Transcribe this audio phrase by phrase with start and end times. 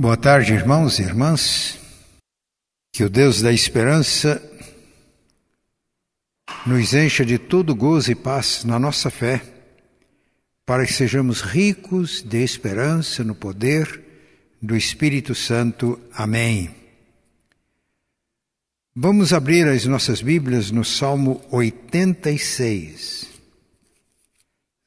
[0.00, 1.76] Boa tarde, irmãos e irmãs.
[2.92, 4.40] Que o Deus da esperança
[6.64, 9.42] nos encha de todo gozo e paz na nossa fé,
[10.64, 14.04] para que sejamos ricos de esperança no poder
[14.62, 16.00] do Espírito Santo.
[16.12, 16.72] Amém.
[18.94, 23.26] Vamos abrir as nossas Bíblias no Salmo 86.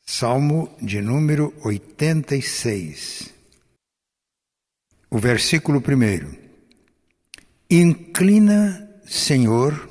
[0.05, 3.40] Salmo de número 86.
[5.13, 6.33] O versículo primeiro.
[7.69, 9.89] Inclina, Senhor,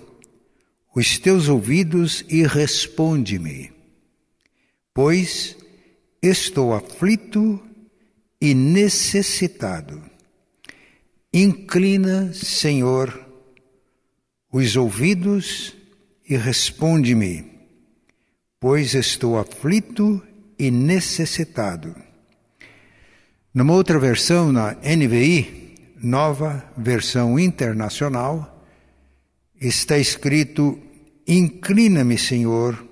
[0.96, 3.70] os teus ouvidos e responde-me,
[4.94, 5.58] pois
[6.22, 7.60] estou aflito
[8.40, 10.02] e necessitado.
[11.32, 13.28] Inclina, Senhor,
[14.50, 15.76] os ouvidos
[16.26, 17.44] e responde-me,
[18.58, 20.22] pois estou aflito
[20.58, 21.94] e necessitado.
[23.52, 28.64] Numa outra versão, na NVI, nova versão internacional,
[29.60, 30.78] está escrito:
[31.26, 32.86] Inclina-me, Senhor,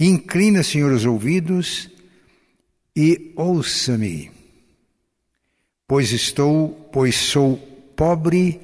[0.00, 1.90] inclina, Senhor, os ouvidos
[2.96, 4.30] e ouça-me,
[5.86, 7.56] pois estou, pois sou
[7.94, 8.58] pobre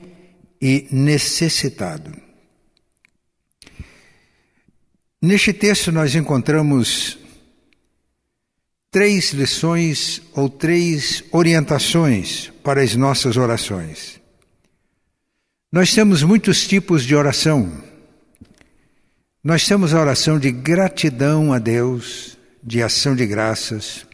[0.60, 2.10] e necessitado.
[5.20, 7.18] Neste texto nós encontramos
[8.90, 14.20] três lições ou três orientações para as nossas orações.
[15.70, 17.70] Nós temos muitos tipos de oração.
[19.44, 24.06] Nós temos a oração de gratidão a Deus, de ação de graças.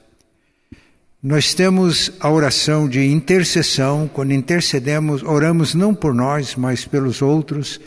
[1.22, 7.80] Nós temos a oração de intercessão, quando intercedemos, oramos não por nós, mas pelos outros,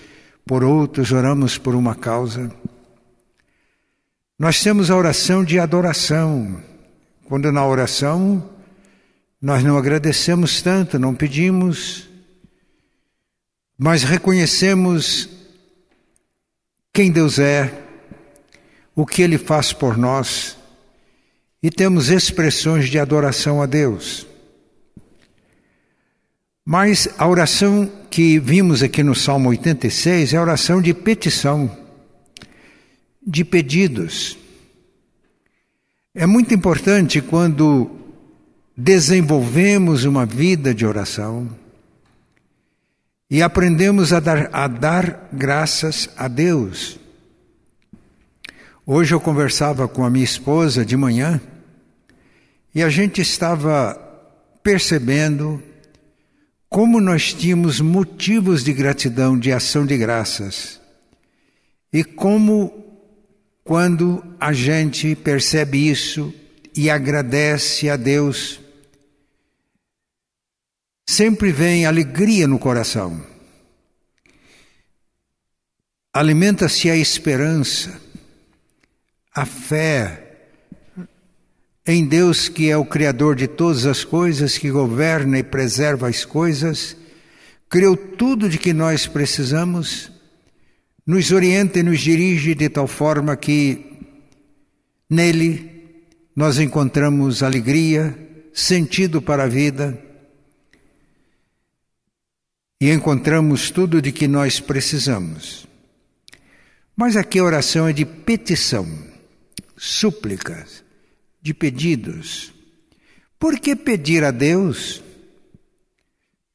[0.46, 2.52] por outros, oramos por uma causa.
[4.40, 6.62] Nós temos a oração de adoração,
[7.28, 8.50] quando na oração
[9.42, 12.08] nós não agradecemos tanto, não pedimos,
[13.78, 15.30] mas reconhecemos
[16.94, 17.84] quem Deus é,
[18.96, 20.58] o que Ele faz por nós
[21.62, 24.26] e temos expressões de adoração a Deus.
[26.66, 31.78] Mas a oração que vimos aqui no Salmo 86 é a oração de petição,
[33.26, 34.38] de pedidos.
[36.20, 37.92] É muito importante quando
[38.76, 41.48] desenvolvemos uma vida de oração
[43.30, 47.00] e aprendemos a dar, a dar graças a Deus.
[48.84, 51.40] Hoje eu conversava com a minha esposa de manhã
[52.74, 53.94] e a gente estava
[54.64, 55.62] percebendo
[56.68, 60.82] como nós tínhamos motivos de gratidão, de ação de graças,
[61.94, 62.87] e como,
[63.68, 66.34] quando a gente percebe isso
[66.74, 68.62] e agradece a Deus,
[71.06, 73.22] sempre vem alegria no coração.
[76.14, 78.00] Alimenta-se a esperança,
[79.36, 80.48] a fé,
[81.86, 86.24] em Deus que é o Criador de todas as coisas, que governa e preserva as
[86.24, 86.96] coisas,
[87.70, 90.10] criou tudo de que nós precisamos,
[91.08, 93.86] nos orienta e nos dirige de tal forma que
[95.10, 95.96] nele
[96.36, 98.14] nós encontramos alegria,
[98.54, 99.98] sentido para a vida
[102.80, 105.66] e encontramos tudo de que nós precisamos.
[106.94, 108.86] Mas aqui a oração é de petição,
[109.78, 110.84] súplicas
[111.42, 112.54] de pedidos.
[113.40, 115.02] Por que pedir a Deus?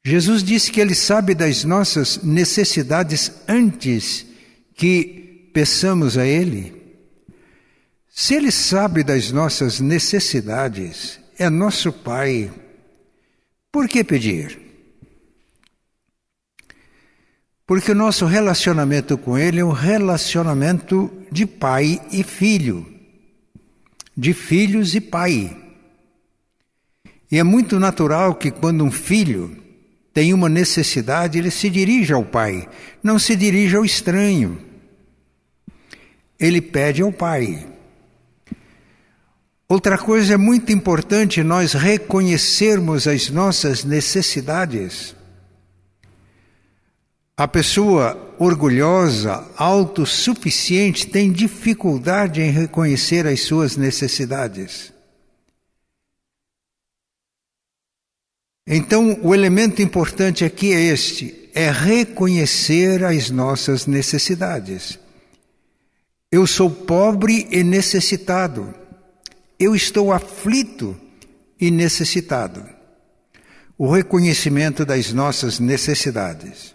[0.04, 4.31] Jesus disse que Ele sabe das nossas necessidades antes
[4.74, 6.74] que peçamos a Ele.
[8.08, 12.50] Se Ele sabe das nossas necessidades, é nosso Pai,
[13.70, 14.58] por que pedir?
[17.66, 22.92] Porque o nosso relacionamento com Ele é um relacionamento de pai e filho
[24.16, 25.56] de filhos e pai.
[27.30, 29.62] E é muito natural que quando um filho
[30.12, 32.69] tem uma necessidade, ele se dirige ao pai,
[33.03, 34.61] não se dirige ao estranho.
[36.38, 37.67] Ele pede ao pai.
[39.69, 45.17] Outra coisa é muito importante nós reconhecermos as nossas necessidades.
[47.35, 54.91] A pessoa orgulhosa, autossuficiente, tem dificuldade em reconhecer as suas necessidades.
[58.74, 64.98] Então, o elemento importante aqui é este: é reconhecer as nossas necessidades.
[66.30, 68.74] Eu sou pobre e necessitado.
[69.58, 70.96] Eu estou aflito
[71.60, 72.66] e necessitado.
[73.76, 76.72] o reconhecimento das nossas necessidades.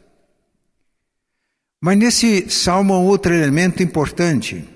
[1.79, 4.67] Mas nesse salmo há outro elemento importante.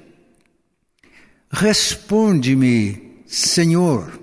[1.51, 4.17] Responde-me, Senhor.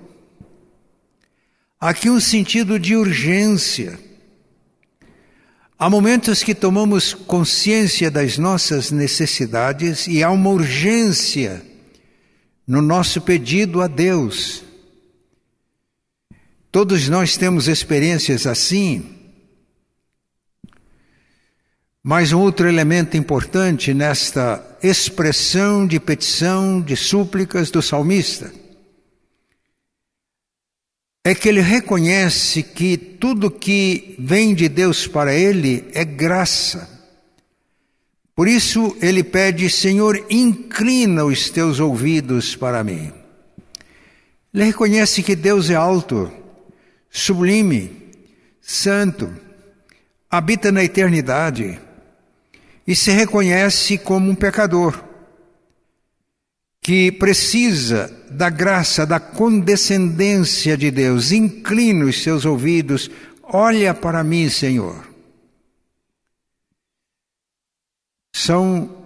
[1.79, 3.97] Aqui um sentido de urgência.
[5.77, 11.65] Há momentos que tomamos consciência das nossas necessidades e há uma urgência
[12.67, 14.61] no nosso pedido a Deus.
[16.69, 19.15] Todos nós temos experiências assim.
[22.03, 28.51] Mas um outro elemento importante nesta expressão de petição, de súplicas do salmista,
[31.29, 36.89] é que ele reconhece que tudo que vem de Deus para ele é graça.
[38.35, 43.11] Por isso ele pede, Senhor, inclina os teus ouvidos para mim.
[44.53, 46.31] Ele reconhece que Deus é alto,
[47.11, 47.91] sublime,
[48.61, 49.31] santo,
[50.31, 51.79] habita na eternidade
[52.87, 55.08] e se reconhece como um pecador
[56.89, 63.11] que precisa da graça, da condescendência de Deus, inclina os seus ouvidos,
[63.43, 65.07] olha para mim, Senhor.
[68.35, 69.05] São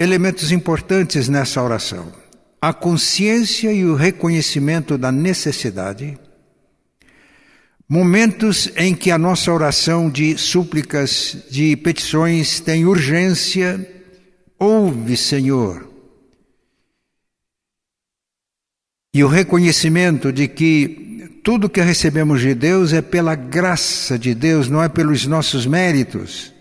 [0.00, 2.12] elementos importantes nessa oração.
[2.60, 6.18] A consciência e o reconhecimento da necessidade,
[7.88, 14.04] momentos em que a nossa oração de súplicas, de petições tem urgência,
[14.58, 15.91] ouve, Senhor
[19.14, 24.68] E o reconhecimento de que tudo que recebemos de Deus é pela graça de Deus,
[24.68, 26.52] não é pelos nossos méritos.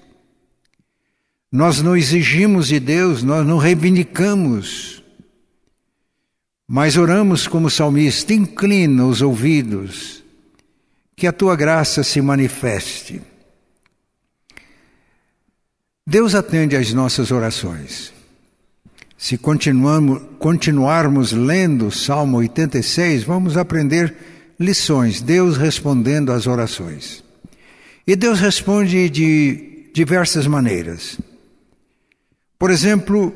[1.52, 5.04] Nós não exigimos de Deus, nós não reivindicamos,
[6.68, 10.24] mas oramos como salmista, inclina os ouvidos,
[11.16, 13.22] que a tua graça se manifeste.
[16.08, 18.14] Deus atende às nossas orações.
[19.22, 24.16] Se continuamos, continuarmos lendo Salmo 86, vamos aprender
[24.60, 27.24] lições, Deus respondendo às orações.
[28.08, 31.20] E Deus responde de diversas maneiras.
[32.58, 33.32] Por exemplo,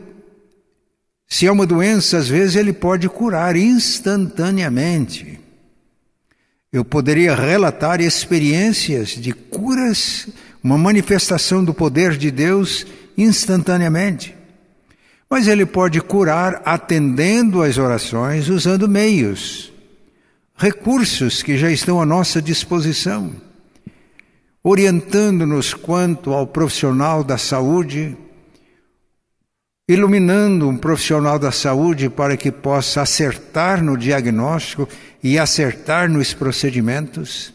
[1.27, 5.39] se é uma doença, às vezes ele pode curar instantaneamente.
[6.73, 10.29] Eu poderia relatar experiências de curas,
[10.63, 14.35] uma manifestação do poder de Deus instantaneamente.
[15.35, 19.69] Mas ele pode curar atendendo às orações, usando meios,
[20.55, 23.33] recursos que já estão à nossa disposição,
[24.63, 28.15] orientando-nos quanto ao profissional da saúde,
[29.89, 34.87] iluminando um profissional da saúde para que possa acertar no diagnóstico
[35.21, 37.53] e acertar nos procedimentos.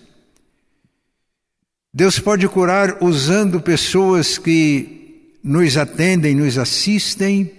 [1.94, 7.58] Deus pode curar usando pessoas que nos atendem, nos assistem,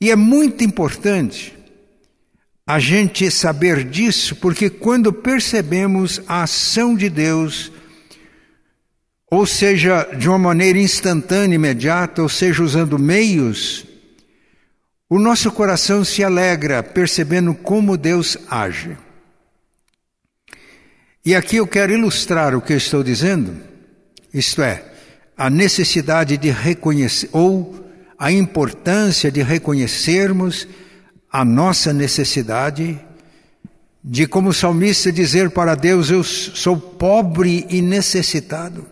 [0.00, 1.54] e é muito importante
[2.66, 7.70] a gente saber disso, porque quando percebemos a ação de Deus,
[9.30, 13.84] ou seja, de uma maneira instantânea, imediata, ou seja, usando meios,
[15.10, 18.96] o nosso coração se alegra percebendo como Deus age.
[21.24, 23.60] E aqui eu quero ilustrar o que eu estou dizendo,
[24.32, 24.84] isto é,
[25.36, 27.83] a necessidade de reconhecer, ou
[28.18, 30.66] a importância de reconhecermos
[31.30, 33.00] a nossa necessidade,
[34.02, 38.86] de como salmista dizer para Deus: Eu sou pobre e necessitado.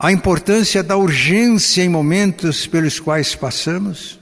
[0.00, 4.18] A importância da urgência em momentos pelos quais passamos.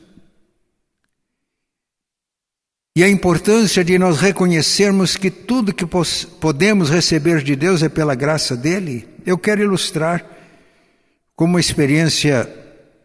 [2.94, 8.14] E a importância de nós reconhecermos que tudo que podemos receber de Deus é pela
[8.14, 9.08] graça dele.
[9.24, 10.39] Eu quero ilustrar
[11.40, 12.46] como experiência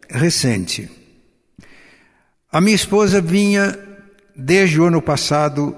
[0.10, 0.92] recente.
[2.52, 3.80] A minha esposa vinha
[4.36, 5.74] desde o ano passado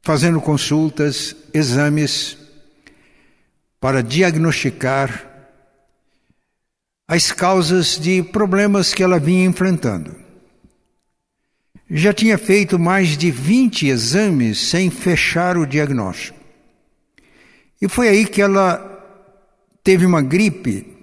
[0.00, 2.38] fazendo consultas, exames
[3.80, 5.50] para diagnosticar
[7.08, 10.14] as causas de problemas que ela vinha enfrentando.
[11.90, 16.38] Já tinha feito mais de 20 exames sem fechar o diagnóstico.
[17.82, 18.78] E foi aí que ela
[19.82, 20.97] teve uma gripe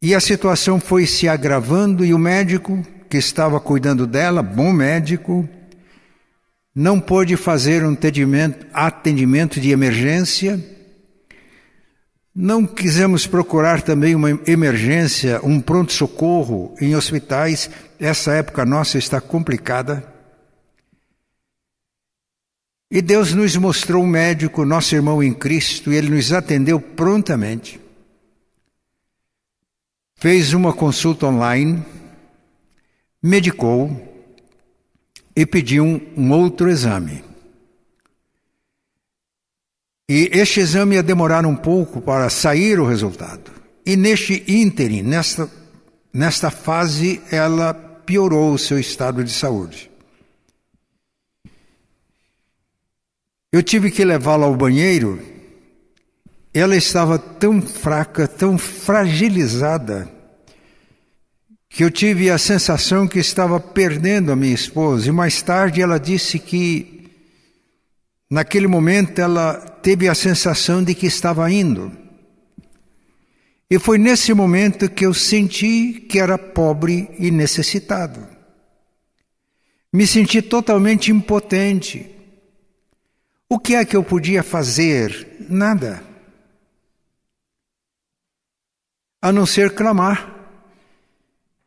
[0.00, 5.48] e a situação foi se agravando e o médico que estava cuidando dela, bom médico,
[6.74, 10.62] não pôde fazer um atendimento, atendimento de emergência.
[12.32, 17.68] Não quisemos procurar também uma emergência, um pronto-socorro em hospitais.
[17.98, 20.06] Essa época nossa está complicada.
[22.88, 27.87] E Deus nos mostrou um médico, nosso irmão em Cristo, e ele nos atendeu prontamente.
[30.18, 31.80] Fez uma consulta online,
[33.22, 33.88] medicou
[35.34, 37.22] e pediu um, um outro exame.
[40.08, 43.52] E este exame ia demorar um pouco para sair o resultado.
[43.86, 45.48] E neste ínterim, nesta,
[46.12, 49.88] nesta fase, ela piorou o seu estado de saúde.
[53.52, 55.37] Eu tive que levá-la ao banheiro.
[56.52, 60.08] Ela estava tão fraca, tão fragilizada,
[61.68, 65.08] que eu tive a sensação que estava perdendo a minha esposa.
[65.08, 66.98] E mais tarde ela disse que
[68.30, 71.90] Naquele momento ela teve a sensação de que estava indo.
[73.70, 78.26] E foi nesse momento que eu senti que era pobre e necessitado.
[79.90, 82.06] Me senti totalmente impotente.
[83.48, 85.46] O que é que eu podia fazer?
[85.48, 86.02] Nada.
[89.20, 90.34] A não ser clamar.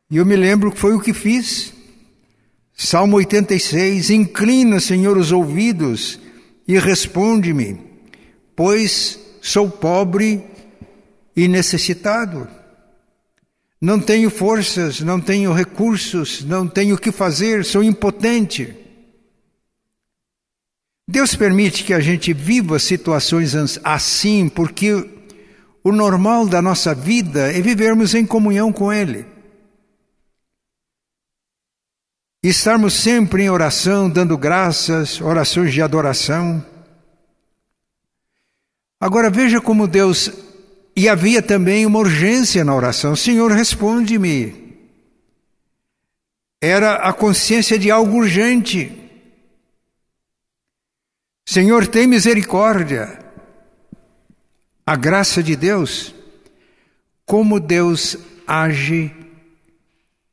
[0.10, 1.74] E eu me lembro que foi o que fiz.
[2.74, 6.20] Salmo 86: Inclina, Senhor, os ouvidos
[6.68, 7.80] e responde-me,
[8.56, 10.44] pois sou pobre
[11.36, 12.48] e necessitado.
[13.80, 18.76] Não tenho forças, não tenho recursos, não tenho o que fazer, sou impotente.
[21.08, 23.54] Deus permite que a gente viva situações
[23.84, 25.10] assim, porque
[25.84, 29.26] o normal da nossa vida é vivermos em comunhão com Ele.
[32.44, 36.66] E estarmos sempre em oração, dando graças, orações de adoração.
[39.00, 40.32] Agora veja como Deus.
[40.96, 44.76] E havia também uma urgência na oração: Senhor, responde-me.
[46.60, 48.92] Era a consciência de algo urgente.
[51.48, 53.20] Senhor, tem misericórdia.
[54.92, 56.14] A graça de Deus,
[57.26, 59.10] como Deus age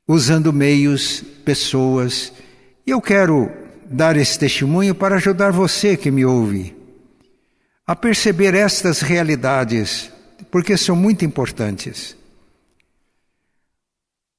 [0.05, 2.33] usando meios, pessoas.
[2.85, 3.49] E eu quero
[3.85, 6.77] dar esse testemunho para ajudar você que me ouve
[7.87, 10.11] a perceber estas realidades,
[10.51, 12.17] porque são muito importantes.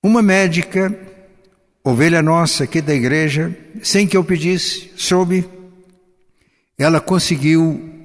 [0.04, 0.94] Uma médica,
[1.82, 5.48] ovelha nossa aqui da igreja, sem que eu pedisse, soube,
[6.78, 7.99] ela conseguiu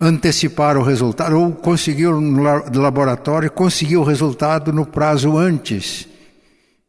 [0.00, 6.06] antecipar o resultado, ou conseguiu no laboratório, conseguiu o resultado no prazo antes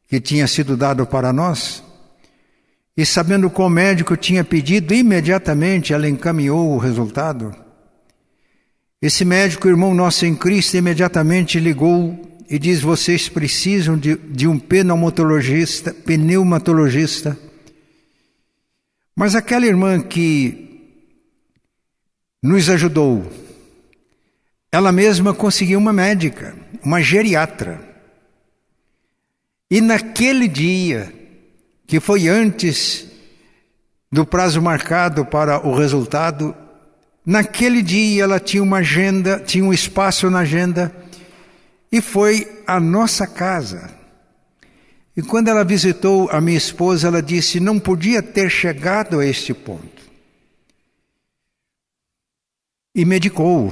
[0.07, 1.83] que tinha sido dado para nós.
[2.95, 7.55] E sabendo que o médico tinha pedido, imediatamente ela encaminhou o resultado.
[9.01, 14.57] Esse médico, irmão nosso em Cristo, imediatamente ligou e diz: Vocês precisam de, de um
[14.57, 17.37] pneumatologista, pneumatologista.
[19.15, 20.76] Mas aquela irmã que
[22.41, 23.29] nos ajudou,
[24.72, 27.79] ela mesma conseguiu uma médica, uma geriatra.
[29.70, 31.12] E naquele dia,
[31.86, 33.08] que foi antes
[34.12, 36.56] do prazo marcado para o resultado,
[37.25, 40.94] naquele dia ela tinha uma agenda, tinha um espaço na agenda,
[41.91, 43.89] e foi à nossa casa.
[45.15, 49.53] E quando ela visitou a minha esposa, ela disse: não podia ter chegado a este
[49.53, 49.97] ponto.
[52.98, 53.72] E medicou.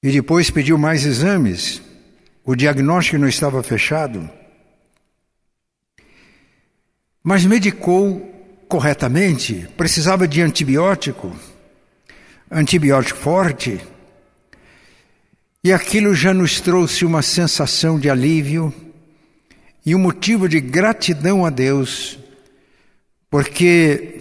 [0.00, 1.82] E depois pediu mais exames.
[2.44, 4.30] O diagnóstico não estava fechado,
[7.20, 8.20] mas medicou
[8.68, 11.36] corretamente, precisava de antibiótico,
[12.48, 13.80] antibiótico forte,
[15.64, 18.72] e aquilo já nos trouxe uma sensação de alívio
[19.84, 22.18] e um motivo de gratidão a Deus,
[23.28, 24.20] porque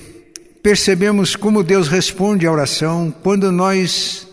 [0.61, 4.27] percebemos como Deus responde à oração quando nós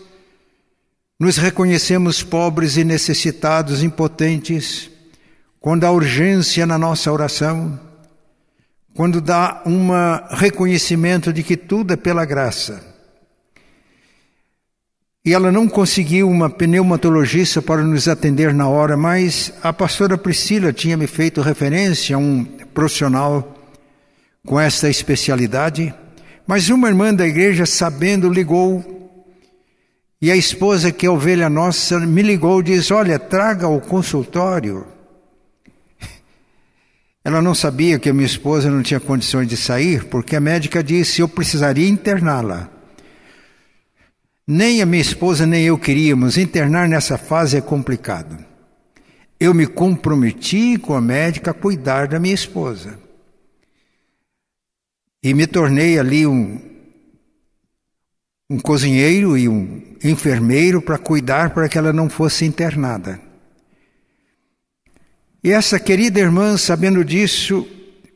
[1.19, 4.89] nos reconhecemos pobres e necessitados, impotentes,
[5.59, 7.79] quando há urgência na nossa oração,
[8.93, 9.89] quando dá um
[10.29, 12.95] reconhecimento de que tudo é pela graça.
[15.25, 20.71] E ela não conseguiu uma pneumatologista para nos atender na hora, mas a pastora Priscila
[20.71, 23.55] tinha me feito referência a um profissional
[24.45, 25.93] com esta especialidade.
[26.47, 28.97] Mas uma irmã da igreja, sabendo, ligou
[30.19, 34.87] e a esposa, que é ovelha nossa, me ligou e disse: Olha, traga ao consultório.
[37.23, 40.83] Ela não sabia que a minha esposa não tinha condições de sair, porque a médica
[40.83, 42.67] disse: Eu precisaria interná-la.
[44.47, 46.37] Nem a minha esposa nem eu queríamos.
[46.37, 48.37] Internar nessa fase é complicado.
[49.39, 52.97] Eu me comprometi com a médica a cuidar da minha esposa.
[55.21, 56.59] E me tornei ali um,
[58.49, 63.19] um cozinheiro e um enfermeiro para cuidar para que ela não fosse internada.
[65.43, 67.67] E essa querida irmã, sabendo disso,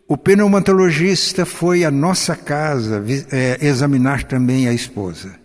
[0.08, 5.40] o pneumatologista foi à nossa casa é, examinar também a esposa.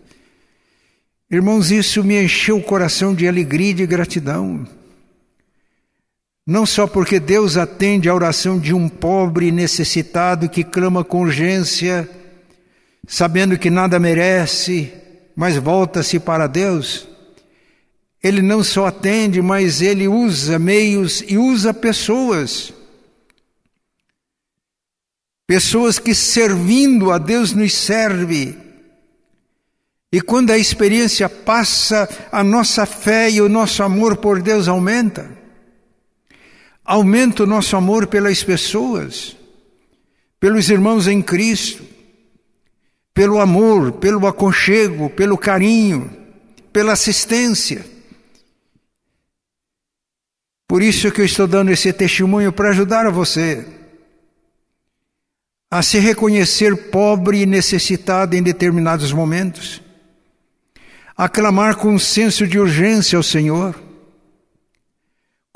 [1.30, 4.66] Irmãos, isso me encheu o coração de alegria e de gratidão.
[6.46, 12.08] Não só porque Deus atende a oração de um pobre necessitado que clama com urgência,
[13.04, 14.92] sabendo que nada merece,
[15.34, 17.08] mas volta-se para Deus.
[18.22, 22.72] Ele não só atende, mas ele usa meios e usa pessoas.
[25.48, 28.56] Pessoas que servindo a Deus nos serve.
[30.12, 35.45] E quando a experiência passa, a nossa fé e o nosso amor por Deus aumenta.
[36.86, 39.36] Aumenta o nosso amor pelas pessoas,
[40.38, 41.84] pelos irmãos em Cristo,
[43.12, 46.10] pelo amor, pelo aconchego, pelo carinho,
[46.72, 47.84] pela assistência.
[50.68, 53.66] Por isso que eu estou dando esse testemunho para ajudar a você
[55.70, 59.82] a se reconhecer pobre e necessitado em determinados momentos,
[61.16, 63.74] a clamar com um senso de urgência ao Senhor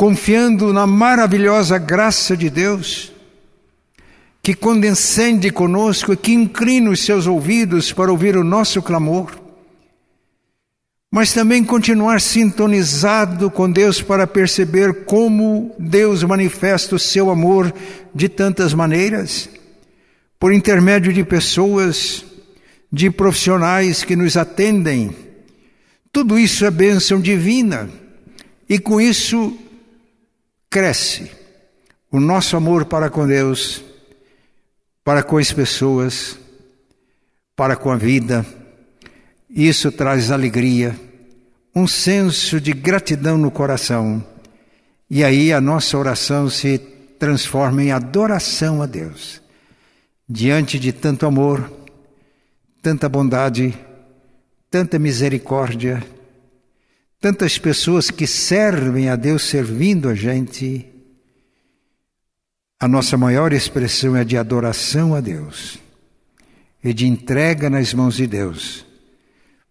[0.00, 3.12] confiando na maravilhosa graça de Deus,
[4.42, 9.38] que condescende conosco e que inclina os seus ouvidos para ouvir o nosso clamor,
[11.12, 17.70] mas também continuar sintonizado com Deus para perceber como Deus manifesta o seu amor
[18.14, 19.50] de tantas maneiras,
[20.38, 22.24] por intermédio de pessoas,
[22.90, 25.14] de profissionais que nos atendem.
[26.10, 27.90] Tudo isso é bênção divina.
[28.66, 29.58] E com isso
[30.70, 31.28] cresce
[32.12, 33.82] o nosso amor para com Deus,
[35.02, 36.38] para com as pessoas,
[37.56, 38.46] para com a vida.
[39.48, 40.98] Isso traz alegria,
[41.74, 44.24] um senso de gratidão no coração.
[45.10, 46.78] E aí a nossa oração se
[47.18, 49.42] transforma em adoração a Deus.
[50.28, 51.68] Diante de tanto amor,
[52.80, 53.76] tanta bondade,
[54.70, 56.00] tanta misericórdia,
[57.20, 60.86] tantas pessoas que servem a Deus servindo a gente,
[62.80, 65.78] a nossa maior expressão é de adoração a Deus
[66.82, 68.86] e de entrega nas mãos de Deus,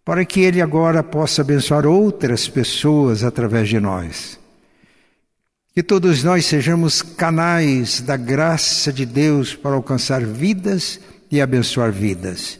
[0.04, 4.38] para que Ele agora possa abençoar outras pessoas através de nós.
[5.74, 12.59] Que todos nós sejamos canais da graça de Deus para alcançar vidas e abençoar vidas.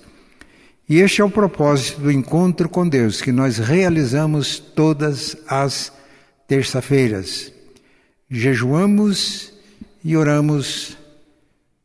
[0.91, 5.93] E este é o propósito do encontro com Deus que nós realizamos todas as
[6.49, 7.53] terça-feiras.
[8.29, 9.53] Jejuamos
[10.05, 10.99] e oramos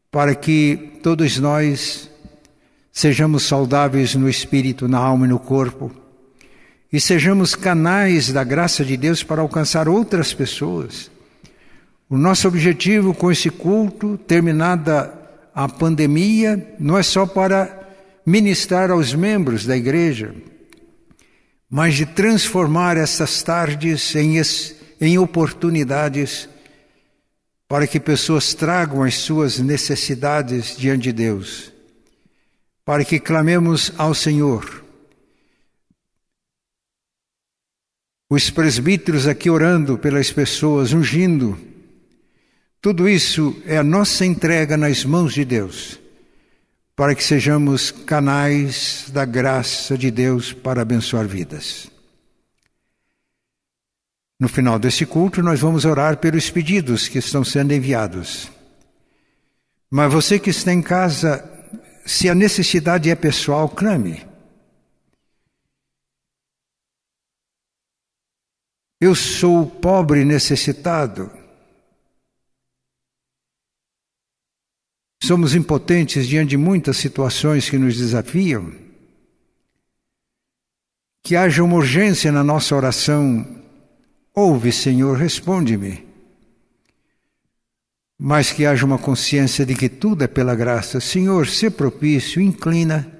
[0.09, 2.09] para que todos nós
[2.91, 5.91] sejamos saudáveis no espírito, na alma e no corpo
[6.91, 11.11] e sejamos canais da graça de Deus para alcançar outras pessoas.
[12.09, 15.13] O nosso objetivo com esse culto, terminada
[15.53, 17.84] a pandemia, não é só para
[18.25, 20.33] ministrar aos membros da igreja,
[21.69, 24.41] mas de transformar essas tardes em,
[24.99, 26.49] em oportunidades
[27.67, 31.71] para que pessoas tragam as suas necessidades diante de Deus,
[32.83, 34.83] para que clamemos ao Senhor.
[38.27, 41.57] Os presbíteros aqui orando pelas pessoas, ungindo,
[42.81, 46.04] tudo isso é a nossa entrega nas mãos de Deus
[46.95, 51.91] para que sejamos canais da graça de Deus para abençoar vidas.
[54.39, 58.49] No final desse culto, nós vamos orar pelos pedidos que estão sendo enviados.
[59.89, 61.43] Mas você que está em casa,
[62.05, 64.25] se a necessidade é pessoal, clame.
[68.99, 71.31] Eu sou pobre necessitado.
[75.25, 78.71] Somos impotentes diante de muitas situações que nos desafiam.
[81.23, 83.43] Que haja uma urgência na nossa oração.
[84.35, 86.05] Ouve, Senhor, responde-me.
[88.19, 90.99] Mas que haja uma consciência de que tudo é pela graça.
[90.99, 93.11] Senhor, se propício, inclina.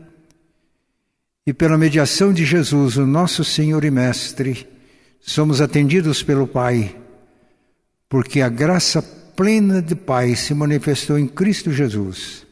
[1.44, 4.68] E pela mediação de Jesus, o nosso Senhor e Mestre,
[5.20, 6.96] somos atendidos pelo Pai,
[8.08, 12.45] porque a graça plena de Pai se manifestou em Cristo Jesus.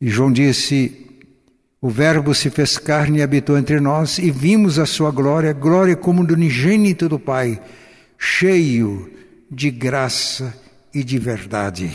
[0.00, 1.06] E João disse:
[1.80, 5.96] O Verbo se fez carne e habitou entre nós, e vimos a sua glória, glória
[5.96, 7.60] como do unigênito do Pai,
[8.16, 9.10] cheio
[9.50, 10.54] de graça
[10.94, 11.92] e de verdade.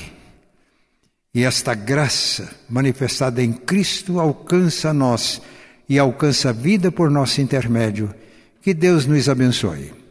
[1.33, 5.41] E esta graça manifestada em Cristo alcança a nós
[5.89, 8.13] e alcança a vida por nosso intermédio.
[8.62, 10.02] Que Deus nos abençoe.